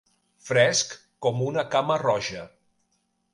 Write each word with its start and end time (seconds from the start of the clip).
Fresc 0.45 0.95
com 1.25 1.43
una 1.49 1.65
cama-roja. 1.77 2.47